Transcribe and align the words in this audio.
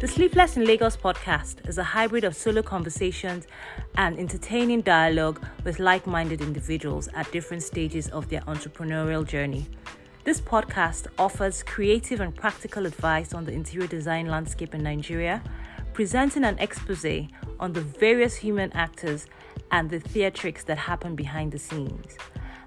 The 0.00 0.08
Sleepless 0.08 0.56
in 0.56 0.64
Lagos 0.64 0.96
podcast 0.96 1.68
is 1.68 1.76
a 1.76 1.84
hybrid 1.84 2.24
of 2.24 2.34
solo 2.34 2.62
conversations 2.62 3.46
and 3.96 4.18
entertaining 4.18 4.80
dialogue 4.80 5.44
with 5.62 5.78
like 5.78 6.06
minded 6.06 6.40
individuals 6.40 7.10
at 7.12 7.30
different 7.32 7.62
stages 7.62 8.08
of 8.08 8.26
their 8.30 8.40
entrepreneurial 8.48 9.26
journey. 9.28 9.66
This 10.24 10.40
podcast 10.40 11.08
offers 11.18 11.62
creative 11.62 12.22
and 12.22 12.34
practical 12.34 12.86
advice 12.86 13.34
on 13.34 13.44
the 13.44 13.52
interior 13.52 13.86
design 13.86 14.28
landscape 14.28 14.74
in 14.74 14.82
Nigeria, 14.82 15.42
presenting 15.92 16.44
an 16.44 16.58
expose 16.60 17.28
on 17.58 17.74
the 17.74 17.82
various 17.82 18.36
human 18.36 18.72
actors 18.72 19.26
and 19.70 19.90
the 19.90 20.00
theatrics 20.00 20.64
that 20.64 20.78
happen 20.78 21.14
behind 21.14 21.52
the 21.52 21.58
scenes. 21.58 22.16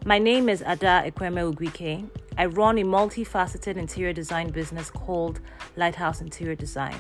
My 0.06 0.20
name 0.20 0.50
is 0.50 0.62
Ada 0.62 1.10
Ekweme 1.10 1.52
Ugwike. 1.52 2.08
I 2.36 2.48
run 2.48 2.80
a 2.80 2.84
multifaceted 2.84 3.78
interior 3.78 4.12
design 4.12 4.50
business 4.50 4.90
called 4.90 5.40
Lighthouse 5.76 6.20
Interior 6.20 6.56
Design 6.56 6.96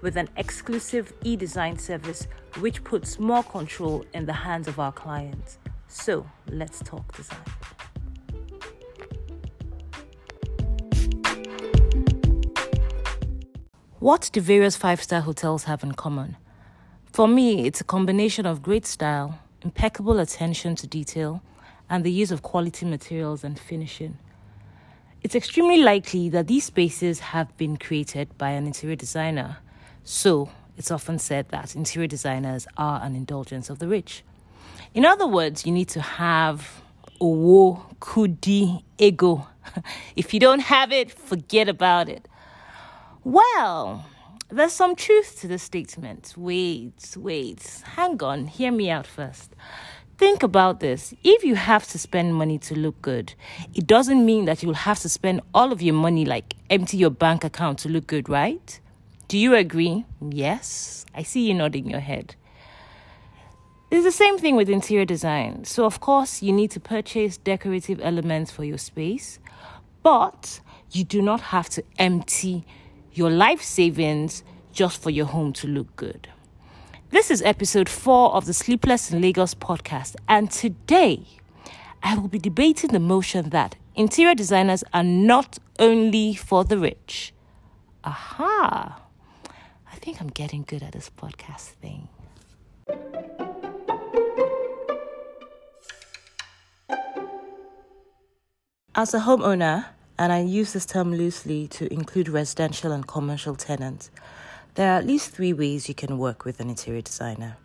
with 0.00 0.16
an 0.16 0.28
exclusive 0.36 1.12
e 1.22 1.36
design 1.36 1.78
service 1.78 2.26
which 2.58 2.82
puts 2.82 3.20
more 3.20 3.44
control 3.44 4.04
in 4.12 4.26
the 4.26 4.32
hands 4.32 4.66
of 4.66 4.80
our 4.80 4.90
clients. 4.90 5.58
So, 5.86 6.26
let's 6.48 6.80
talk 6.80 7.16
design. 7.16 7.38
What 14.00 14.30
do 14.32 14.40
various 14.40 14.76
five 14.76 15.00
star 15.00 15.20
hotels 15.20 15.64
have 15.64 15.84
in 15.84 15.92
common? 15.92 16.36
For 17.12 17.28
me, 17.28 17.66
it's 17.66 17.80
a 17.80 17.84
combination 17.84 18.46
of 18.46 18.62
great 18.62 18.84
style, 18.84 19.38
impeccable 19.62 20.18
attention 20.18 20.74
to 20.76 20.88
detail, 20.88 21.40
and 21.88 22.02
the 22.02 22.10
use 22.10 22.32
of 22.32 22.42
quality 22.42 22.84
materials 22.84 23.44
and 23.44 23.56
finishing. 23.56 24.18
It's 25.24 25.36
extremely 25.36 25.78
likely 25.78 26.28
that 26.30 26.48
these 26.48 26.64
spaces 26.64 27.20
have 27.20 27.56
been 27.56 27.76
created 27.76 28.36
by 28.38 28.50
an 28.50 28.66
interior 28.66 28.96
designer, 28.96 29.58
so 30.02 30.50
it's 30.76 30.90
often 30.90 31.20
said 31.20 31.48
that 31.50 31.76
interior 31.76 32.08
designers 32.08 32.66
are 32.76 33.00
an 33.04 33.14
indulgence 33.14 33.70
of 33.70 33.78
the 33.78 33.86
rich. 33.86 34.24
In 34.94 35.04
other 35.04 35.28
words, 35.28 35.64
you 35.64 35.70
need 35.70 35.88
to 35.90 36.00
have 36.00 36.82
owo, 37.20 37.96
kudi, 38.00 38.82
ego. 38.98 39.46
if 40.16 40.34
you 40.34 40.40
don't 40.40 40.58
have 40.58 40.90
it, 40.90 41.12
forget 41.12 41.68
about 41.68 42.08
it. 42.08 42.26
Well, 43.22 44.04
there's 44.50 44.72
some 44.72 44.96
truth 44.96 45.40
to 45.40 45.46
this 45.46 45.62
statement. 45.62 46.34
Wait, 46.36 47.14
wait, 47.16 47.82
hang 47.94 48.20
on, 48.24 48.48
hear 48.48 48.72
me 48.72 48.90
out 48.90 49.06
first. 49.06 49.54
Think 50.22 50.44
about 50.44 50.78
this. 50.78 51.12
If 51.24 51.42
you 51.42 51.56
have 51.56 51.84
to 51.88 51.98
spend 51.98 52.36
money 52.36 52.56
to 52.58 52.76
look 52.76 53.02
good, 53.02 53.34
it 53.74 53.88
doesn't 53.88 54.24
mean 54.24 54.44
that 54.44 54.62
you'll 54.62 54.74
have 54.74 55.00
to 55.00 55.08
spend 55.08 55.40
all 55.52 55.72
of 55.72 55.82
your 55.82 55.96
money, 55.96 56.24
like 56.24 56.54
empty 56.70 56.96
your 56.96 57.10
bank 57.10 57.42
account 57.42 57.80
to 57.80 57.88
look 57.88 58.06
good, 58.06 58.28
right? 58.28 58.78
Do 59.26 59.36
you 59.36 59.56
agree? 59.56 60.04
Yes. 60.20 61.06
I 61.12 61.24
see 61.24 61.48
you 61.48 61.54
nodding 61.54 61.90
your 61.90 61.98
head. 61.98 62.36
It's 63.90 64.04
the 64.04 64.12
same 64.12 64.38
thing 64.38 64.54
with 64.54 64.68
interior 64.68 65.04
design. 65.04 65.64
So, 65.64 65.84
of 65.84 65.98
course, 65.98 66.40
you 66.40 66.52
need 66.52 66.70
to 66.70 66.78
purchase 66.78 67.36
decorative 67.36 67.98
elements 68.00 68.52
for 68.52 68.62
your 68.62 68.78
space, 68.78 69.40
but 70.04 70.60
you 70.92 71.02
do 71.02 71.20
not 71.20 71.40
have 71.40 71.68
to 71.70 71.82
empty 71.98 72.64
your 73.12 73.28
life 73.28 73.60
savings 73.60 74.44
just 74.72 75.02
for 75.02 75.10
your 75.10 75.26
home 75.26 75.52
to 75.54 75.66
look 75.66 75.96
good. 75.96 76.28
This 77.12 77.30
is 77.30 77.42
episode 77.42 77.90
four 77.90 78.32
of 78.34 78.46
the 78.46 78.54
Sleepless 78.54 79.12
in 79.12 79.20
Lagos 79.20 79.54
podcast, 79.54 80.16
and 80.30 80.50
today 80.50 81.26
I 82.02 82.16
will 82.16 82.26
be 82.26 82.38
debating 82.38 82.88
the 82.88 82.98
motion 82.98 83.50
that 83.50 83.76
interior 83.94 84.34
designers 84.34 84.82
are 84.94 85.04
not 85.04 85.58
only 85.78 86.32
for 86.32 86.64
the 86.64 86.78
rich. 86.78 87.34
Aha! 88.02 88.98
I 89.92 89.96
think 89.96 90.22
I'm 90.22 90.28
getting 90.28 90.62
good 90.62 90.82
at 90.82 90.92
this 90.92 91.10
podcast 91.10 91.74
thing. 91.82 92.08
As 98.94 99.12
a 99.12 99.20
homeowner, 99.20 99.84
and 100.18 100.32
I 100.32 100.40
use 100.40 100.72
this 100.72 100.86
term 100.86 101.12
loosely 101.12 101.68
to 101.68 101.92
include 101.92 102.30
residential 102.30 102.90
and 102.90 103.06
commercial 103.06 103.54
tenants, 103.54 104.10
there 104.74 104.92
are 104.92 104.98
at 104.98 105.06
least 105.06 105.30
three 105.30 105.52
ways 105.52 105.88
you 105.88 105.94
can 105.94 106.18
work 106.18 106.44
with 106.44 106.60
an 106.60 106.68
interior 106.68 107.02
designer. 107.02 107.56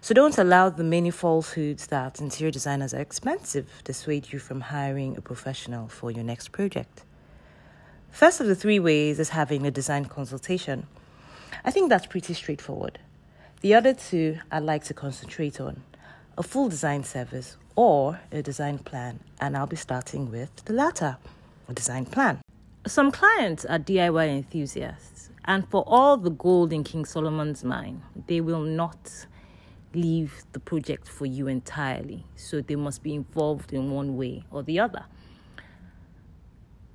So 0.00 0.14
don't 0.14 0.36
allow 0.36 0.68
the 0.68 0.84
many 0.84 1.10
falsehoods 1.10 1.86
that 1.88 2.20
interior 2.20 2.50
designers 2.50 2.92
are 2.92 3.00
expensive 3.00 3.66
to 3.78 3.84
dissuade 3.84 4.32
you 4.32 4.38
from 4.38 4.60
hiring 4.60 5.16
a 5.16 5.20
professional 5.20 5.88
for 5.88 6.10
your 6.10 6.24
next 6.24 6.52
project. 6.52 7.04
First 8.10 8.40
of 8.40 8.46
the 8.46 8.54
three 8.54 8.78
ways 8.78 9.18
is 9.18 9.30
having 9.30 9.66
a 9.66 9.70
design 9.70 10.04
consultation. 10.04 10.86
I 11.64 11.70
think 11.70 11.88
that's 11.88 12.06
pretty 12.06 12.34
straightforward. 12.34 12.98
The 13.62 13.74
other 13.74 13.94
two 13.94 14.38
I'd 14.52 14.62
like 14.62 14.84
to 14.84 14.94
concentrate 14.94 15.60
on 15.60 15.82
a 16.36 16.42
full 16.42 16.68
design 16.68 17.04
service 17.04 17.56
or 17.76 18.20
a 18.30 18.42
design 18.42 18.78
plan, 18.78 19.20
and 19.40 19.56
I'll 19.56 19.66
be 19.66 19.76
starting 19.76 20.30
with 20.30 20.54
the 20.66 20.74
latter 20.74 21.16
a 21.68 21.72
design 21.72 22.04
plan. 22.04 22.40
Some 22.86 23.10
clients 23.10 23.64
are 23.64 23.78
DIY 23.78 24.28
enthusiasts, 24.28 25.13
and 25.44 25.68
for 25.68 25.84
all 25.86 26.16
the 26.16 26.30
gold 26.30 26.72
in 26.72 26.84
King 26.84 27.04
Solomon's 27.04 27.64
mine, 27.64 28.02
they 28.26 28.40
will 28.40 28.62
not 28.62 29.26
leave 29.94 30.44
the 30.52 30.60
project 30.60 31.08
for 31.08 31.26
you 31.26 31.46
entirely. 31.46 32.24
So 32.36 32.60
they 32.60 32.76
must 32.76 33.02
be 33.02 33.14
involved 33.14 33.72
in 33.72 33.90
one 33.90 34.16
way 34.16 34.44
or 34.50 34.62
the 34.62 34.80
other. 34.80 35.04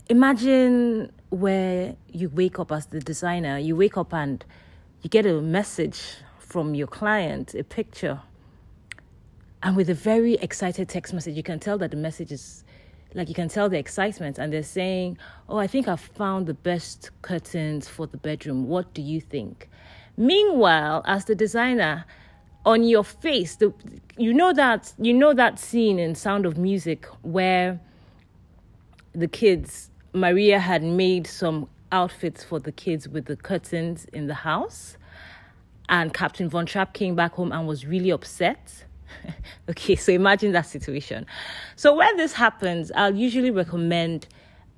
Imagine 0.09 1.11
where 1.29 1.95
you 2.11 2.29
wake 2.29 2.59
up 2.59 2.71
as 2.71 2.87
the 2.87 2.99
designer, 2.99 3.59
you 3.59 3.75
wake 3.75 3.97
up 3.97 4.13
and 4.13 4.43
you 5.03 5.09
get 5.09 5.25
a 5.25 5.39
message 5.39 6.01
from 6.39 6.73
your 6.73 6.87
client, 6.87 7.53
a 7.53 7.63
picture, 7.63 8.19
and 9.61 9.75
with 9.75 9.89
a 9.89 9.93
very 9.93 10.35
excited 10.35 10.87
text 10.89 11.13
message, 11.13 11.35
you 11.35 11.43
can 11.43 11.59
tell 11.59 11.77
that 11.77 11.91
the 11.91 11.97
message 11.97 12.31
is 12.31 12.63
like 13.13 13.27
you 13.27 13.35
can 13.35 13.49
tell 13.49 13.69
the 13.69 13.77
excitement 13.77 14.37
and 14.37 14.53
they're 14.53 14.63
saying 14.63 15.17
oh 15.47 15.57
i 15.57 15.67
think 15.67 15.87
i've 15.87 15.99
found 15.99 16.45
the 16.45 16.53
best 16.53 17.09
curtains 17.21 17.87
for 17.87 18.05
the 18.07 18.17
bedroom. 18.17 18.67
What 18.67 18.93
do 18.93 19.01
you 19.01 19.19
think? 19.21 19.69
Meanwhile 20.17 21.03
as 21.05 21.25
the 21.25 21.35
designer 21.35 22.05
on 22.65 22.83
your 22.83 23.03
face 23.03 23.55
the 23.55 23.73
you 24.17 24.33
know 24.33 24.53
that 24.53 24.93
you 24.99 25.13
know 25.13 25.33
that 25.33 25.57
scene 25.57 25.97
in 25.97 26.13
sound 26.13 26.45
of 26.45 26.57
music 26.57 27.05
where 27.21 27.79
the 29.13 29.27
kids 29.27 29.89
maria 30.13 30.59
had 30.59 30.83
made 30.83 31.25
some 31.25 31.67
outfits 31.91 32.43
for 32.43 32.59
the 32.59 32.71
kids 32.71 33.07
with 33.07 33.25
the 33.25 33.35
curtains 33.35 34.05
in 34.11 34.27
the 34.27 34.33
house 34.33 34.97
and 35.87 36.13
captain 36.13 36.49
von 36.49 36.65
trapp 36.65 36.93
came 36.93 37.15
back 37.15 37.33
home 37.33 37.51
and 37.51 37.65
was 37.65 37.85
really 37.85 38.09
upset 38.09 38.83
okay, 39.69 39.95
so 39.95 40.11
imagine 40.11 40.51
that 40.53 40.65
situation. 40.65 41.25
So 41.75 41.95
when 41.95 42.17
this 42.17 42.33
happens, 42.33 42.91
I'll 42.95 43.15
usually 43.15 43.51
recommend 43.51 44.27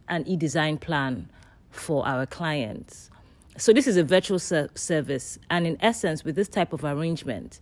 an 0.07 0.27
e-design 0.27 0.77
plan 0.77 1.29
for 1.69 2.05
our 2.05 2.25
clients. 2.25 3.09
So 3.57 3.73
this 3.73 3.87
is 3.87 3.97
a 3.97 4.03
virtual 4.03 4.39
ser- 4.39 4.69
service, 4.75 5.37
and 5.49 5.67
in 5.67 5.77
essence, 5.81 6.23
with 6.23 6.35
this 6.35 6.47
type 6.47 6.73
of 6.73 6.83
arrangement, 6.83 7.59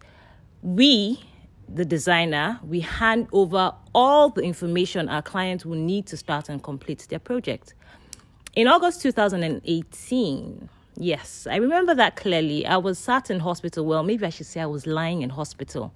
we, 0.61 1.19
the 1.67 1.85
designer, 1.85 2.59
we 2.63 2.79
hand 2.79 3.27
over 3.31 3.73
all 3.93 4.29
the 4.29 4.41
information 4.41 5.09
our 5.09 5.21
clients 5.21 5.65
will 5.65 5.77
need 5.77 6.05
to 6.07 6.17
start 6.17 6.49
and 6.49 6.61
complete 6.61 7.07
their 7.09 7.19
project. 7.19 7.73
In 8.55 8.67
August 8.67 9.01
2018, 9.01 10.69
yes, 10.97 11.47
I 11.49 11.55
remember 11.57 11.95
that 11.95 12.15
clearly. 12.15 12.65
I 12.65 12.77
was 12.77 12.97
sat 12.97 13.29
in 13.29 13.39
hospital. 13.39 13.85
Well, 13.85 14.03
maybe 14.03 14.25
I 14.25 14.29
should 14.29 14.47
say 14.47 14.61
I 14.61 14.65
was 14.65 14.87
lying 14.87 15.21
in 15.21 15.29
hospital 15.29 15.93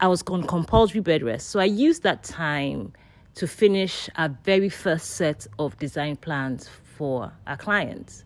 I 0.00 0.08
was 0.08 0.22
on 0.28 0.44
compulsory 0.44 1.00
bed 1.00 1.22
rest. 1.22 1.50
So 1.50 1.58
I 1.60 1.64
used 1.64 2.02
that 2.04 2.22
time 2.22 2.92
to 3.34 3.46
finish 3.46 4.08
our 4.16 4.28
very 4.44 4.68
first 4.68 5.10
set 5.10 5.46
of 5.58 5.78
design 5.78 6.16
plans 6.16 6.68
for 6.96 7.32
our 7.46 7.56
clients. 7.56 8.24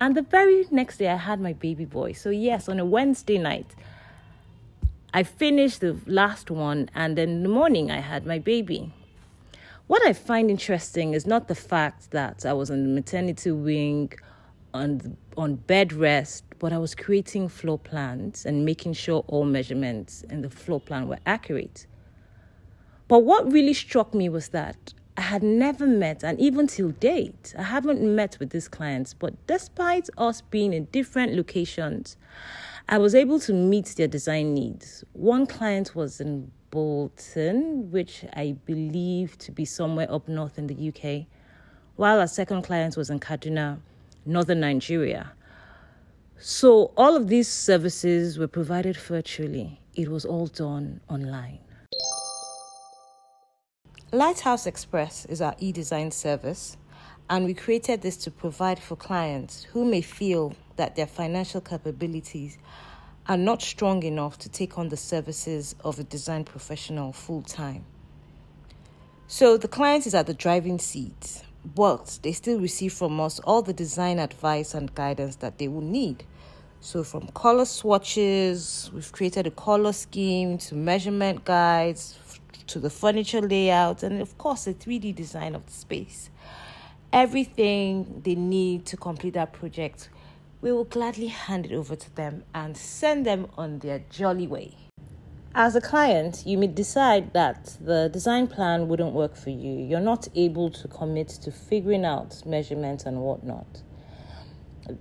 And 0.00 0.16
the 0.16 0.22
very 0.22 0.66
next 0.70 0.98
day, 0.98 1.08
I 1.08 1.16
had 1.16 1.40
my 1.40 1.52
baby 1.52 1.84
boy. 1.84 2.12
So, 2.12 2.30
yes, 2.30 2.68
on 2.68 2.80
a 2.80 2.84
Wednesday 2.84 3.38
night, 3.38 3.74
I 5.14 5.22
finished 5.22 5.80
the 5.80 5.96
last 6.06 6.50
one, 6.50 6.90
and 6.94 7.16
then 7.18 7.28
in 7.28 7.42
the 7.42 7.48
morning, 7.48 7.90
I 7.90 8.00
had 8.00 8.26
my 8.26 8.38
baby. 8.38 8.92
What 9.86 10.04
I 10.06 10.12
find 10.12 10.50
interesting 10.50 11.12
is 11.12 11.26
not 11.26 11.48
the 11.48 11.54
fact 11.54 12.12
that 12.12 12.46
I 12.46 12.52
was 12.52 12.70
on 12.70 12.82
the 12.82 12.88
maternity 12.88 13.52
wing 13.52 14.12
on 14.74 15.16
on 15.36 15.56
bed 15.56 15.92
rest, 15.92 16.44
but 16.62 16.72
I 16.72 16.78
was 16.78 16.94
creating 16.94 17.48
floor 17.48 17.76
plans 17.76 18.46
and 18.46 18.64
making 18.64 18.92
sure 18.92 19.24
all 19.26 19.44
measurements 19.44 20.22
in 20.30 20.42
the 20.42 20.48
floor 20.48 20.78
plan 20.78 21.08
were 21.08 21.18
accurate. 21.26 21.86
But 23.08 23.24
what 23.24 23.50
really 23.50 23.74
struck 23.74 24.14
me 24.14 24.28
was 24.28 24.50
that 24.50 24.94
I 25.16 25.22
had 25.22 25.42
never 25.42 25.88
met, 25.88 26.22
and 26.22 26.38
even 26.38 26.68
till 26.68 26.90
date, 26.90 27.52
I 27.58 27.64
haven't 27.64 28.00
met 28.00 28.38
with 28.38 28.50
these 28.50 28.68
clients. 28.68 29.12
But 29.12 29.34
despite 29.48 30.08
us 30.16 30.40
being 30.40 30.72
in 30.72 30.84
different 30.92 31.34
locations, 31.34 32.16
I 32.88 32.96
was 32.96 33.16
able 33.16 33.40
to 33.40 33.52
meet 33.52 33.86
their 33.96 34.06
design 34.06 34.54
needs. 34.54 35.02
One 35.14 35.48
client 35.48 35.96
was 35.96 36.20
in 36.20 36.52
Bolton, 36.70 37.90
which 37.90 38.24
I 38.34 38.54
believe 38.66 39.36
to 39.38 39.50
be 39.50 39.64
somewhere 39.64 40.06
up 40.08 40.28
north 40.28 40.58
in 40.58 40.68
the 40.68 40.88
UK, 40.90 41.26
while 41.96 42.20
our 42.20 42.28
second 42.28 42.62
client 42.62 42.96
was 42.96 43.10
in 43.10 43.18
Kaduna 43.18 43.80
northern 44.24 44.60
Nigeria. 44.60 45.32
So, 46.44 46.90
all 46.96 47.14
of 47.14 47.28
these 47.28 47.46
services 47.46 48.36
were 48.36 48.48
provided 48.48 48.96
virtually, 48.96 49.80
it 49.94 50.08
was 50.08 50.24
all 50.24 50.48
done 50.48 51.00
online. 51.08 51.60
Lighthouse 54.10 54.66
Express 54.66 55.24
is 55.26 55.40
our 55.40 55.54
e 55.60 55.70
design 55.70 56.10
service, 56.10 56.76
and 57.30 57.44
we 57.44 57.54
created 57.54 58.02
this 58.02 58.16
to 58.16 58.32
provide 58.32 58.80
for 58.80 58.96
clients 58.96 59.62
who 59.62 59.84
may 59.84 60.00
feel 60.00 60.52
that 60.74 60.96
their 60.96 61.06
financial 61.06 61.60
capabilities 61.60 62.58
are 63.28 63.36
not 63.36 63.62
strong 63.62 64.02
enough 64.02 64.36
to 64.40 64.48
take 64.48 64.76
on 64.76 64.88
the 64.88 64.96
services 64.96 65.76
of 65.84 66.00
a 66.00 66.02
design 66.02 66.42
professional 66.42 67.12
full 67.12 67.42
time. 67.42 67.84
So 69.28 69.56
the 69.56 69.68
client 69.68 70.08
is 70.08 70.14
at 70.16 70.26
the 70.26 70.34
driving 70.34 70.80
seat, 70.80 71.44
but 71.64 72.18
they 72.24 72.32
still 72.32 72.58
receive 72.58 72.92
from 72.92 73.20
us 73.20 73.38
all 73.38 73.62
the 73.62 73.72
design 73.72 74.18
advice 74.18 74.74
and 74.74 74.92
guidance 74.92 75.36
that 75.36 75.58
they 75.58 75.68
will 75.68 75.82
need. 75.82 76.24
So, 76.84 77.04
from 77.04 77.28
color 77.28 77.64
swatches, 77.64 78.90
we've 78.92 79.12
created 79.12 79.46
a 79.46 79.52
color 79.52 79.92
scheme 79.92 80.58
to 80.58 80.74
measurement 80.74 81.44
guides 81.44 82.18
to 82.66 82.80
the 82.80 82.90
furniture 82.90 83.40
layout, 83.40 84.02
and 84.02 84.20
of 84.20 84.36
course, 84.36 84.64
the 84.64 84.74
3D 84.74 85.14
design 85.14 85.54
of 85.54 85.64
the 85.64 85.72
space. 85.72 86.28
Everything 87.12 88.20
they 88.24 88.34
need 88.34 88.84
to 88.86 88.96
complete 88.96 89.34
that 89.34 89.52
project, 89.52 90.08
we 90.60 90.72
will 90.72 90.82
gladly 90.82 91.28
hand 91.28 91.66
it 91.66 91.72
over 91.72 91.94
to 91.94 92.16
them 92.16 92.42
and 92.52 92.76
send 92.76 93.24
them 93.24 93.46
on 93.56 93.78
their 93.78 94.02
jolly 94.10 94.48
way. 94.48 94.74
As 95.54 95.76
a 95.76 95.80
client, 95.80 96.42
you 96.44 96.58
may 96.58 96.66
decide 96.66 97.32
that 97.32 97.76
the 97.80 98.10
design 98.12 98.48
plan 98.48 98.88
wouldn't 98.88 99.12
work 99.12 99.36
for 99.36 99.50
you. 99.50 99.72
You're 99.72 100.00
not 100.00 100.26
able 100.34 100.68
to 100.70 100.88
commit 100.88 101.28
to 101.28 101.52
figuring 101.52 102.04
out 102.04 102.44
measurements 102.44 103.06
and 103.06 103.20
whatnot. 103.20 103.82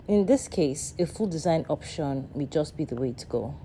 In 0.07 0.27
this 0.27 0.47
case, 0.47 0.93
a 0.99 1.07
full 1.07 1.27
design 1.27 1.65
option 1.67 2.29
may 2.35 2.45
just 2.45 2.77
be 2.77 2.85
the 2.85 2.95
way 2.95 3.13
to 3.13 3.25
go. 3.25 3.55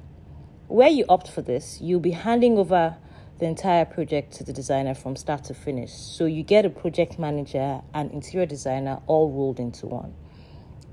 Where 0.66 0.88
you 0.88 1.04
opt 1.08 1.28
for 1.28 1.42
this, 1.42 1.78
you'll 1.80 2.00
be 2.00 2.12
handing 2.12 2.56
over 2.56 2.96
the 3.38 3.44
entire 3.44 3.84
project 3.84 4.32
to 4.34 4.44
the 4.44 4.52
designer 4.52 4.94
from 4.94 5.14
start 5.14 5.44
to 5.44 5.54
finish. 5.54 5.92
So 5.92 6.24
you 6.24 6.42
get 6.42 6.64
a 6.64 6.70
project 6.70 7.18
manager 7.18 7.82
and 7.92 8.10
interior 8.12 8.46
designer 8.46 9.00
all 9.06 9.30
rolled 9.30 9.60
into 9.60 9.86
one. 9.86 10.14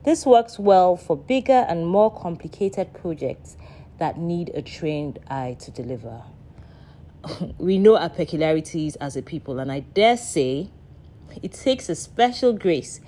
This 0.03 0.25
works 0.25 0.59
well 0.59 0.97
for 0.97 1.15
bigger 1.15 1.65
and 1.69 1.87
more 1.87 2.11
complicated 2.13 2.93
projects 2.93 3.55
that 3.99 4.17
need 4.17 4.49
a 4.53 4.61
trained 4.61 5.19
eye 5.29 5.55
to 5.61 5.71
deliver. 5.71 6.21
we 7.57 7.77
know 7.77 7.95
our 7.95 8.09
peculiarities 8.09 8.97
as 8.97 9.15
a 9.15 9.21
people, 9.21 9.59
and 9.59 9.71
I 9.71 9.79
dare 9.79 10.17
say 10.17 10.69
it 11.41 11.53
takes 11.53 11.87
a 11.87 11.95
special 11.95 12.51
grace 12.51 12.99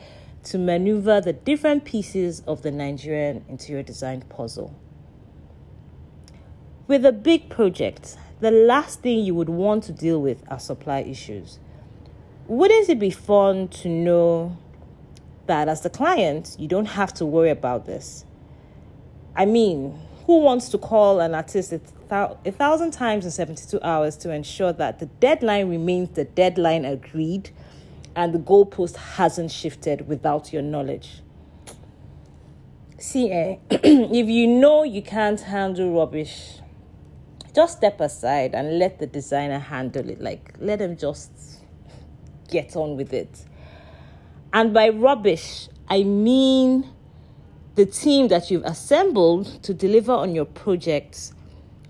to 0.45 0.57
maneuver 0.57 1.19
the 1.19 1.33
different 1.33 1.85
pieces 1.85 2.41
of 2.47 2.61
the 2.61 2.71
Nigerian 2.71 3.43
interior 3.49 3.83
design 3.83 4.21
puzzle. 4.21 4.75
With 6.87 7.05
a 7.05 7.11
big 7.11 7.49
project, 7.49 8.15
the 8.41 8.51
last 8.51 9.01
thing 9.01 9.19
you 9.19 9.33
would 9.33 9.49
want 9.49 9.83
to 9.85 9.91
deal 9.91 10.21
with 10.21 10.43
are 10.49 10.59
supply 10.59 10.99
issues. 10.99 11.57
Wouldn't 12.47 12.89
it 12.89 12.99
be 12.99 13.09
fun 13.09 13.69
to 13.69 13.89
know 13.89 14.55
that 15.47 15.67
as 15.67 15.81
the 15.81 15.89
client, 15.89 16.55
you 16.59 16.67
don't 16.67 16.85
have 16.85 17.11
to 17.15 17.25
worry 17.25 17.49
about 17.49 17.85
this? 17.85 18.23
I 19.35 19.45
mean, 19.45 19.99
who 20.25 20.39
wants 20.39 20.69
to 20.69 20.77
call 20.77 21.19
an 21.21 21.33
artist 21.33 21.71
a, 21.71 21.79
th- 21.79 22.37
a 22.45 22.51
thousand 22.51 22.91
times 22.91 23.25
in 23.25 23.31
72 23.31 23.79
hours 23.81 24.15
to 24.17 24.31
ensure 24.31 24.73
that 24.73 24.99
the 24.99 25.07
deadline 25.07 25.69
remains 25.69 26.09
the 26.09 26.25
deadline 26.25 26.85
agreed 26.85 27.49
and 28.15 28.33
the 28.33 28.39
goalpost 28.39 28.95
hasn't 28.95 29.51
shifted 29.51 30.07
without 30.07 30.53
your 30.53 30.61
knowledge? 30.61 31.21
See, 32.97 33.31
eh, 33.31 33.57
if 33.69 34.27
you 34.27 34.47
know 34.47 34.83
you 34.83 35.01
can't 35.01 35.39
handle 35.39 35.93
rubbish, 35.93 36.59
just 37.53 37.77
step 37.77 38.01
aside 38.01 38.55
and 38.55 38.79
let 38.79 38.99
the 38.99 39.07
designer 39.07 39.59
handle 39.59 40.09
it. 40.09 40.21
Like, 40.21 40.55
let 40.59 40.79
them 40.79 40.97
just 40.97 41.31
get 42.49 42.75
on 42.75 42.97
with 42.97 43.13
it. 43.13 43.45
And 44.53 44.73
by 44.73 44.89
rubbish, 44.89 45.67
I 45.89 46.03
mean 46.03 46.89
the 47.75 47.85
team 47.85 48.29
that 48.29 48.49
you've 48.49 48.63
assembled 48.63 49.61
to 49.63 49.73
deliver 49.73 50.13
on 50.13 50.33
your 50.33 50.45
projects 50.45 51.33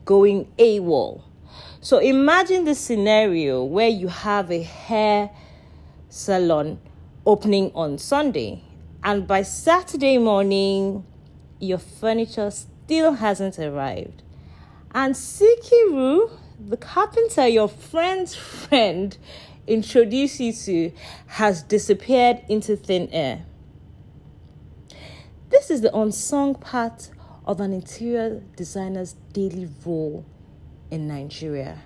going 0.04 0.52
AWOL. 0.58 1.22
So 1.82 2.00
imagine 2.00 2.66
the 2.66 2.74
scenario 2.74 3.64
where 3.64 3.88
you 3.88 4.08
have 4.08 4.52
a 4.52 4.64
hair 4.64 5.30
salon 6.16 6.80
opening 7.26 7.70
on 7.76 7.98
Sunday, 7.98 8.64
and 9.04 9.28
by 9.28 9.42
Saturday 9.42 10.18
morning, 10.18 11.06
your 11.60 11.78
furniture 11.78 12.50
still 12.52 13.14
hasn't 13.14 13.60
arrived. 13.60 14.24
And 14.94 15.14
Sikiru, 15.14 16.32
the 16.58 16.78
carpenter, 16.78 17.48
your 17.48 17.68
friend's 17.68 18.34
friend, 18.64 19.18
introduced 19.68 20.40
you 20.40 20.54
to, 20.54 20.92
has 21.28 21.62
disappeared 21.64 22.44
into 22.48 22.78
thin 22.78 23.10
air. 23.12 23.46
This 25.50 25.70
is 25.70 25.82
the 25.82 25.94
unsung 25.94 26.56
part 26.56 27.10
of 27.46 27.60
an 27.60 27.74
interior 27.74 28.42
designer's 28.56 29.16
daily 29.34 29.70
role 29.86 30.26
in 30.90 31.10
Nigeria, 31.10 31.82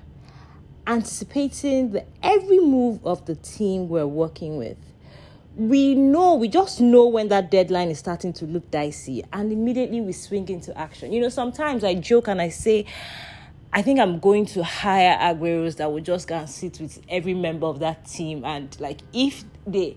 anticipating 0.89 1.91
the 1.91 2.03
every 2.24 2.59
move 2.59 3.06
of 3.06 3.25
the 3.27 3.36
team 3.36 3.88
we're 3.88 4.07
working 4.07 4.57
with. 4.57 4.77
We 5.56 5.94
know, 5.94 6.36
we 6.36 6.47
just 6.47 6.81
know 6.81 7.07
when 7.07 7.27
that 7.27 7.51
deadline 7.51 7.89
is 7.89 8.00
starting 8.00 8.33
to 8.33 8.45
look 8.45 8.69
dicey, 8.71 9.24
and 9.31 9.51
immediately 9.51 10.01
we 10.01 10.13
swing 10.13 10.50
into 10.50 10.75
action. 10.77 11.13
You 11.13 11.21
know, 11.21 11.30
sometimes 11.30 11.83
I 11.83 11.94
joke 11.94 12.27
and 12.27 12.41
I 12.41 12.50
say, 12.50 12.86
I 13.71 13.83
think 13.83 14.00
I'm 14.00 14.19
going 14.19 14.47
to 14.47 14.63
hire 14.63 15.15
agberos 15.18 15.77
that 15.77 15.91
will 15.91 16.01
just 16.01 16.27
go 16.27 16.38
and 16.38 16.50
sit 16.50 16.80
with 16.80 17.01
every 17.07 17.36
member 17.36 17.68
of 17.68 17.80
that 17.80 18.06
team, 18.07 18.44
and 18.44 18.75
like 18.80 19.01
if 19.13 19.44
they, 19.68 19.95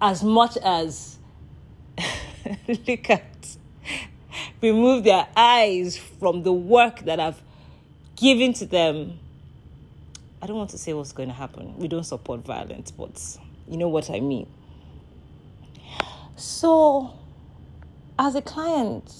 as 0.00 0.22
much 0.22 0.56
as 0.58 1.18
look 2.68 3.10
at 3.10 3.56
remove 4.62 5.04
their 5.04 5.26
eyes 5.36 5.96
from 5.96 6.42
the 6.42 6.52
work 6.52 7.00
that 7.00 7.18
I've 7.18 7.42
given 8.16 8.52
to 8.54 8.66
them. 8.66 9.18
I 10.42 10.46
don't 10.46 10.56
want 10.56 10.70
to 10.70 10.78
say 10.78 10.92
what's 10.92 11.12
going 11.12 11.28
to 11.28 11.34
happen. 11.34 11.76
We 11.78 11.88
don't 11.88 12.04
support 12.04 12.44
violence, 12.44 12.90
but 12.90 13.38
you 13.68 13.76
know 13.76 13.88
what 13.88 14.10
I 14.10 14.20
mean. 14.20 14.46
So, 16.36 17.14
as 18.18 18.34
a 18.34 18.42
client, 18.42 19.12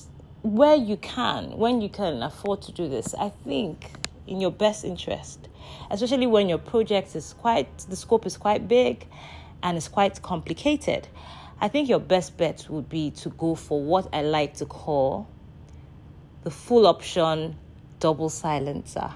where 0.43 0.77
you 0.77 0.97
can, 0.99 1.57
when 1.57 1.81
you 1.81 1.89
can 1.89 2.23
afford 2.23 2.63
to 2.63 2.73
do 2.73 2.89
this, 2.89 3.15
I 3.15 3.31
think 3.31 3.91
in 4.27 4.41
your 4.41 4.51
best 4.51 4.85
interest, 4.85 5.49
especially 5.91 6.27
when 6.27 6.49
your 6.49 6.59
project 6.59 7.17
is 7.17 7.33
quite, 7.33 7.79
the 7.89 7.97
scope 7.97 8.27
is 8.27 8.37
quite 8.37 8.69
big 8.69 9.07
and 9.63 9.77
it's 9.77 9.89
quite 9.89 10.21
complicated. 10.23 11.09
I 11.61 11.69
think 11.69 11.89
your 11.89 12.01
best 12.01 12.37
bet 12.37 12.67
would 12.69 12.89
be 12.89 13.11
to 13.13 13.31
go 13.31 13.55
for 13.55 13.83
what 13.83 14.09
I 14.13 14.23
like 14.23 14.55
to 14.55 14.67
call 14.67 15.27
the 16.45 16.51
full 16.51 16.87
option 16.87 17.57
double 17.99 18.29
silencer. 18.29 19.11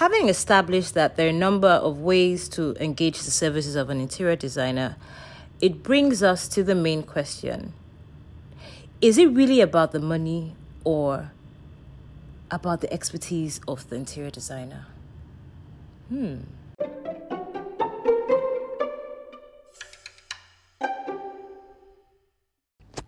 Having 0.00 0.30
established 0.30 0.94
that 0.94 1.16
there 1.16 1.26
are 1.26 1.28
a 1.28 1.32
number 1.34 1.68
of 1.68 2.00
ways 2.00 2.48
to 2.48 2.74
engage 2.82 3.20
the 3.20 3.30
services 3.30 3.76
of 3.76 3.90
an 3.90 4.00
interior 4.00 4.34
designer, 4.34 4.96
it 5.60 5.82
brings 5.82 6.22
us 6.22 6.48
to 6.48 6.64
the 6.64 6.74
main 6.74 7.02
question 7.02 7.74
Is 9.02 9.18
it 9.18 9.26
really 9.26 9.60
about 9.60 9.92
the 9.92 10.00
money 10.00 10.56
or 10.84 11.32
about 12.50 12.80
the 12.80 12.90
expertise 12.90 13.60
of 13.68 13.90
the 13.90 13.96
interior 13.96 14.30
designer? 14.30 14.86
Hmm. 16.08 16.44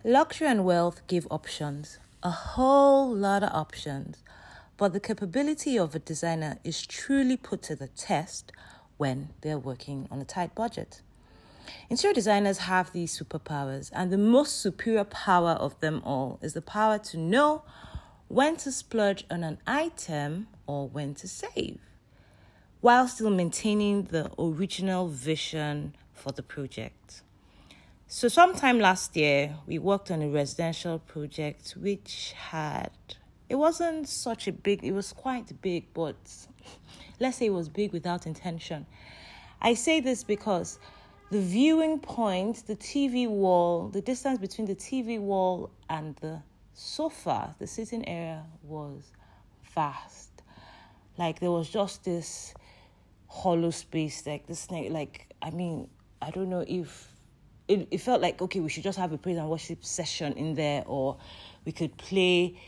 Luxury 0.03 0.47
and 0.47 0.63
wealth 0.63 1.01
give 1.07 1.25
options, 1.31 1.97
a 2.21 2.29
whole 2.29 3.11
lot 3.11 3.41
of 3.41 3.49
options, 3.51 4.17
but 4.77 4.93
the 4.93 4.99
capability 4.99 5.77
of 5.77 5.95
a 5.95 5.99
designer 5.99 6.57
is 6.63 6.85
truly 6.85 7.37
put 7.37 7.61
to 7.63 7.75
the 7.75 7.87
test 7.87 8.51
when 8.97 9.29
they're 9.41 9.57
working 9.59 10.07
on 10.11 10.21
a 10.21 10.25
tight 10.25 10.55
budget. 10.55 11.01
Interior 11.89 12.13
designers 12.13 12.59
have 12.59 12.91
these 12.91 13.17
superpowers, 13.17 13.89
and 13.93 14.11
the 14.11 14.17
most 14.17 14.59
superior 14.59 15.03
power 15.03 15.51
of 15.51 15.79
them 15.79 16.01
all 16.03 16.39
is 16.41 16.53
the 16.53 16.61
power 16.61 16.97
to 16.97 17.17
know 17.17 17.63
when 18.27 18.55
to 18.57 18.71
splurge 18.71 19.25
on 19.29 19.43
an 19.43 19.59
item 19.67 20.47
or 20.65 20.87
when 20.87 21.13
to 21.15 21.27
save, 21.27 21.79
while 22.81 23.07
still 23.07 23.29
maintaining 23.29 24.03
the 24.03 24.31
original 24.39 25.07
vision 25.07 25.95
for 26.13 26.31
the 26.31 26.43
project. 26.43 27.21
So, 28.07 28.27
sometime 28.27 28.79
last 28.79 29.15
year, 29.15 29.55
we 29.65 29.79
worked 29.79 30.11
on 30.11 30.21
a 30.21 30.29
residential 30.29 30.99
project 30.99 31.75
which 31.77 32.33
had, 32.33 32.91
it 33.49 33.55
wasn't 33.55 34.07
such 34.07 34.47
a 34.47 34.51
big, 34.51 34.83
it 34.83 34.91
was 34.91 35.13
quite 35.13 35.61
big, 35.61 35.85
but 35.93 36.15
let's 37.19 37.37
say 37.37 37.47
it 37.47 37.53
was 37.53 37.69
big 37.69 37.93
without 37.93 38.25
intention. 38.25 38.85
I 39.61 39.73
say 39.73 39.99
this 39.99 40.23
because 40.23 40.79
the 41.31 41.39
viewing 41.41 41.99
point, 41.99 42.67
the 42.67 42.75
TV 42.75 43.27
wall, 43.27 43.87
the 43.87 44.01
distance 44.01 44.37
between 44.39 44.67
the 44.67 44.75
TV 44.75 45.19
wall 45.19 45.71
and 45.89 46.15
the 46.17 46.41
sofa, 46.73 47.55
the 47.59 47.67
sitting 47.67 48.07
area 48.07 48.43
was 48.61 49.11
vast. 49.73 50.29
Like 51.17 51.39
there 51.39 51.51
was 51.51 51.69
just 51.69 52.03
this 52.03 52.53
hollow 53.27 53.71
space, 53.71 54.25
like 54.25 54.47
this 54.47 54.69
like 54.69 55.27
I 55.41 55.49
mean, 55.51 55.87
I 56.21 56.29
don't 56.31 56.49
know 56.49 56.63
if 56.67 57.09
it, 57.67 57.87
it 57.91 57.99
felt 57.99 58.21
like 58.21 58.41
okay, 58.41 58.59
we 58.59 58.69
should 58.69 58.83
just 58.83 58.97
have 58.97 59.11
a 59.13 59.17
praise 59.17 59.37
and 59.37 59.49
worship 59.49 59.83
session 59.83 60.33
in 60.33 60.55
there, 60.55 60.83
or 60.85 61.17
we 61.65 61.71
could 61.71 61.95
play 61.97 62.59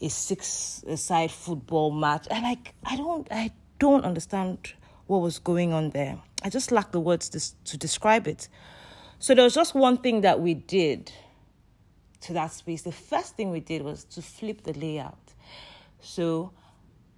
a 0.00 0.08
six 0.08 0.84
side 0.96 1.30
football 1.30 1.90
match. 1.90 2.26
And 2.30 2.42
like 2.42 2.74
I 2.84 2.96
don't 2.96 3.28
I 3.30 3.50
don't 3.78 4.04
understand 4.04 4.74
what 5.06 5.20
was 5.20 5.38
going 5.38 5.72
on 5.72 5.90
there. 5.90 6.18
I 6.42 6.50
just 6.50 6.72
lack 6.72 6.92
the 6.92 7.00
words 7.00 7.28
to, 7.30 7.64
to 7.64 7.76
describe 7.76 8.26
it. 8.26 8.48
So 9.18 9.34
there 9.34 9.44
was 9.44 9.54
just 9.54 9.74
one 9.74 9.98
thing 9.98 10.22
that 10.22 10.40
we 10.40 10.54
did 10.54 11.12
to 12.22 12.32
that 12.34 12.52
space. 12.52 12.82
The 12.82 12.92
first 12.92 13.36
thing 13.36 13.50
we 13.50 13.60
did 13.60 13.82
was 13.82 14.04
to 14.04 14.22
flip 14.22 14.62
the 14.62 14.72
layout. 14.72 15.18
So 16.00 16.52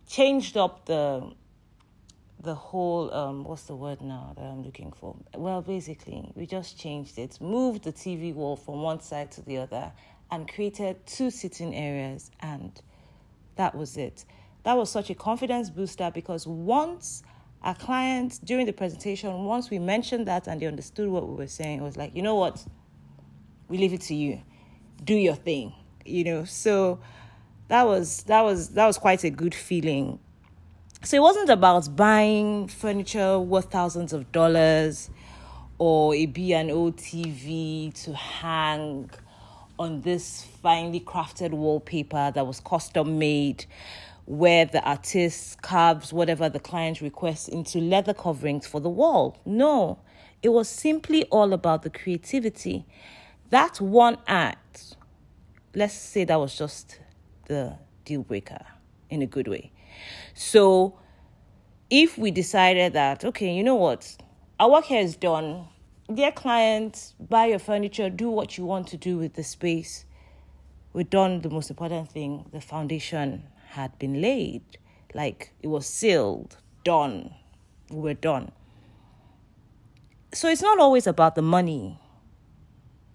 changed 0.08 0.56
up 0.56 0.86
the 0.86 1.32
the 2.40 2.54
whole 2.54 3.14
um 3.14 3.44
what's 3.44 3.62
the 3.64 3.76
word 3.76 4.00
now 4.00 4.32
that 4.36 4.44
I'm 4.44 4.64
looking 4.64 4.92
for? 4.92 5.16
Well, 5.34 5.62
basically, 5.62 6.32
we 6.34 6.46
just 6.46 6.78
changed 6.78 7.18
it, 7.18 7.40
moved 7.40 7.84
the 7.84 7.92
TV 7.92 8.34
wall 8.34 8.56
from 8.56 8.82
one 8.82 9.00
side 9.00 9.30
to 9.32 9.42
the 9.42 9.58
other 9.58 9.92
and 10.32 10.52
created 10.52 11.06
two 11.06 11.30
sitting 11.30 11.76
areas 11.76 12.32
and 12.40 12.82
that 13.54 13.76
was 13.76 13.96
it. 13.96 14.24
That 14.64 14.76
was 14.76 14.90
such 14.90 15.10
a 15.10 15.14
confidence 15.14 15.70
booster 15.70 16.10
because 16.12 16.46
once 16.46 17.22
our 17.62 17.76
clients 17.76 18.38
during 18.38 18.66
the 18.66 18.72
presentation, 18.72 19.44
once 19.44 19.70
we 19.70 19.78
mentioned 19.78 20.26
that 20.26 20.48
and 20.48 20.60
they 20.60 20.66
understood 20.66 21.08
what 21.08 21.28
we 21.28 21.36
were 21.36 21.46
saying, 21.46 21.78
it 21.78 21.82
was 21.82 21.96
like, 21.96 22.16
you 22.16 22.22
know 22.22 22.34
what? 22.34 22.64
We 23.68 23.78
leave 23.78 23.92
it 23.92 24.00
to 24.02 24.14
you. 24.14 24.40
Do 25.04 25.14
your 25.14 25.36
thing. 25.36 25.72
You 26.04 26.24
know, 26.24 26.44
so 26.44 26.98
that 27.68 27.84
was 27.86 28.24
that 28.24 28.42
was 28.42 28.70
that 28.70 28.86
was 28.86 28.98
quite 28.98 29.22
a 29.22 29.30
good 29.30 29.54
feeling 29.54 30.18
so 31.04 31.16
it 31.16 31.20
wasn't 31.20 31.50
about 31.50 31.96
buying 31.96 32.68
furniture 32.68 33.36
worth 33.36 33.72
thousands 33.72 34.12
of 34.12 34.30
dollars 34.30 35.10
or 35.78 36.14
a 36.14 36.26
B&O 36.26 36.92
TV 36.92 37.92
to 38.04 38.14
hang 38.14 39.10
on 39.82 40.00
this 40.02 40.44
finely 40.62 41.00
crafted 41.00 41.50
wallpaper 41.50 42.30
that 42.34 42.46
was 42.46 42.60
custom 42.60 43.18
made 43.18 43.66
where 44.24 44.64
the 44.64 44.80
artist 44.82 45.60
carves 45.62 46.12
whatever 46.12 46.48
the 46.48 46.60
client 46.60 47.00
requests 47.00 47.48
into 47.48 47.78
leather 47.78 48.14
coverings 48.14 48.66
for 48.66 48.80
the 48.80 48.88
wall. 48.88 49.40
No, 49.44 49.98
it 50.42 50.50
was 50.50 50.68
simply 50.68 51.24
all 51.24 51.52
about 51.52 51.82
the 51.82 51.90
creativity. 51.90 52.86
That 53.50 53.80
one 53.80 54.18
act, 54.28 54.96
let's 55.74 55.94
say 55.94 56.24
that 56.24 56.38
was 56.38 56.56
just 56.56 57.00
the 57.46 57.76
deal 58.04 58.22
breaker 58.22 58.64
in 59.10 59.20
a 59.20 59.26
good 59.26 59.48
way. 59.48 59.72
So 60.34 60.98
if 61.90 62.16
we 62.16 62.30
decided 62.30 62.92
that, 62.92 63.24
okay, 63.24 63.52
you 63.52 63.64
know 63.64 63.74
what, 63.74 64.16
our 64.60 64.70
work 64.70 64.84
here 64.84 65.00
is 65.00 65.16
done, 65.16 65.66
dear 66.14 66.32
client, 66.32 67.14
buy 67.20 67.46
your 67.46 67.58
furniture, 67.58 68.10
do 68.10 68.30
what 68.30 68.58
you 68.58 68.64
want 68.64 68.88
to 68.88 68.96
do 68.96 69.18
with 69.18 69.34
the 69.34 69.44
space. 69.44 70.04
We've 70.92 71.08
done 71.08 71.40
the 71.40 71.50
most 71.50 71.70
important 71.70 72.10
thing, 72.10 72.46
the 72.52 72.60
foundation 72.60 73.44
had 73.70 73.98
been 73.98 74.20
laid. 74.20 74.62
Like 75.14 75.52
it 75.62 75.68
was 75.68 75.86
sealed, 75.86 76.56
done. 76.84 77.34
We 77.90 78.00
were 78.00 78.14
done. 78.14 78.52
So 80.32 80.48
it's 80.48 80.62
not 80.62 80.78
always 80.78 81.06
about 81.06 81.34
the 81.34 81.42
money. 81.42 81.98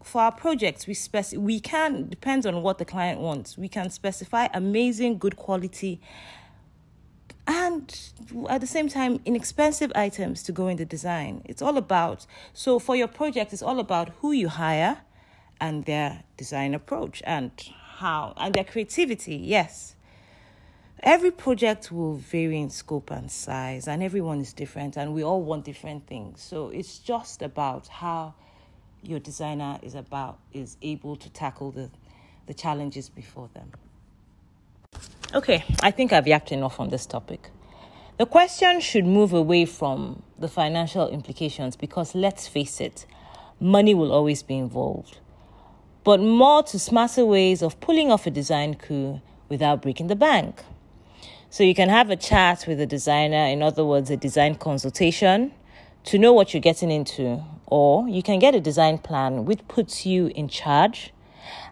For 0.04 0.22
our 0.22 0.32
projects, 0.32 0.88
we 0.88 0.94
spec- 0.94 1.34
we 1.36 1.60
can 1.60 2.08
depends 2.10 2.46
on 2.46 2.62
what 2.62 2.77
the 2.77 2.86
client 2.86 3.20
wants. 3.20 3.58
We 3.58 3.68
can 3.68 3.89
specify 3.89 4.48
amazing, 4.54 5.18
good 5.18 5.36
quality 5.36 6.00
and 7.48 7.98
at 8.50 8.60
the 8.60 8.68
same 8.68 8.89
time 8.89 9.22
inexpensive 9.25 9.92
items 9.96 10.44
to 10.44 10.51
go 10.51 10.68
in 10.68 10.77
the 10.77 10.86
design. 10.86 11.42
It's 11.46 11.62
all 11.62 11.77
about 11.77 12.25
so 12.54 12.77
for 12.77 12.96
your 12.96 13.08
project 13.08 13.54
it's 13.54 13.63
all 13.63 13.80
about 13.80 14.10
who 14.20 14.34
you 14.34 14.50
hire 14.50 15.00
and 15.60 15.86
their 15.86 16.24
design 16.36 16.74
approach 16.74 17.24
and 17.25 17.51
how 17.98 18.34
and 18.38 18.54
their 18.54 18.66
creativity 18.66 19.36
yes. 19.36 19.96
Every 21.01 21.32
project 21.32 21.92
will 21.92 22.16
vary 22.16 22.60
in 22.60 22.70
scope 22.70 23.12
and 23.12 23.32
size 23.32 23.88
and 23.88 24.04
everyone 24.04 24.42
is 24.42 24.51
different 24.51 24.98
and 24.98 25.13
we 25.13 25.24
all 25.24 25.42
want 25.42 25.63
different 25.63 26.06
things. 26.06 26.42
So 26.42 26.70
it's 26.70 27.00
just 27.00 27.42
about 27.42 27.88
how 27.88 28.34
your 29.04 29.20
designer 29.20 29.80
is 29.82 29.96
about 29.96 30.39
is 30.51 30.75
able 30.82 31.16
to 31.16 31.30
tackle 31.30 31.72
the 31.72 31.89
the 32.46 32.54
challenges 32.54 33.10
before 33.10 33.50
them 33.54 33.72
Okay, 35.34 35.65
I 35.81 35.91
think 35.91 36.13
I've 36.13 36.25
yapped 36.25 36.53
enough 36.53 36.79
on 36.79 36.88
this 36.88 37.05
topic. 37.05 37.50
The 38.17 38.25
question 38.25 38.79
should 38.79 39.05
move 39.05 39.34
away 39.34 39.65
from 39.65 40.24
the 40.39 40.48
financial 40.48 41.10
implications 41.10 41.75
because 41.75 42.15
let's 42.15 42.48
face 42.48 42.79
it, 42.79 43.05
money 43.60 43.93
will 43.93 44.13
always 44.13 44.41
be 44.41 44.55
involved, 44.55 45.19
but 46.05 46.22
more 46.22 46.63
to 46.63 46.79
smarter 46.79 47.25
ways 47.25 47.62
of 47.62 47.77
pulling 47.81 48.10
off 48.10 48.25
a 48.25 48.31
design 48.31 48.75
coup 48.75 49.19
without 49.50 49.81
breaking 49.81 50.07
the 50.07 50.15
bank. 50.15 50.63
So 51.50 51.62
you 51.62 51.75
can 51.75 51.89
have 51.89 52.10
a 52.10 52.15
chat 52.15 52.63
with 52.65 52.79
a 52.79 52.86
designer, 52.86 53.48
in 53.48 53.62
other 53.62 53.84
words, 53.84 54.10
a 54.10 54.15
design 54.15 54.55
consultation, 54.55 55.51
to 56.05 56.17
know 56.17 56.31
what 56.31 56.53
you're 56.53 56.62
getting 56.62 56.89
into, 56.89 57.43
or 57.65 58.07
you 58.07 58.24
can 58.24 58.39
get 58.39 58.55
a 58.55 58.62
design 58.62 58.98
plan 58.98 59.43
which 59.43 59.67
puts 59.67 60.05
you 60.05 60.27
in 60.27 60.48
charge 60.48 61.12